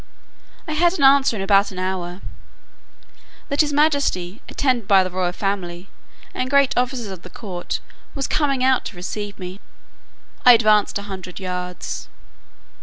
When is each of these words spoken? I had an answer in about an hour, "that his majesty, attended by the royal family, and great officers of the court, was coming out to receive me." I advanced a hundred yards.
I 0.67 0.71
had 0.71 0.97
an 0.97 1.03
answer 1.03 1.35
in 1.35 1.43
about 1.43 1.69
an 1.69 1.77
hour, 1.77 2.21
"that 3.49 3.61
his 3.61 3.71
majesty, 3.71 4.41
attended 4.49 4.87
by 4.87 5.03
the 5.03 5.11
royal 5.11 5.31
family, 5.31 5.89
and 6.33 6.49
great 6.49 6.75
officers 6.75 7.09
of 7.11 7.21
the 7.21 7.29
court, 7.29 7.79
was 8.15 8.25
coming 8.25 8.63
out 8.63 8.83
to 8.85 8.95
receive 8.95 9.37
me." 9.37 9.59
I 10.43 10.53
advanced 10.53 10.97
a 10.97 11.03
hundred 11.03 11.39
yards. 11.39 12.09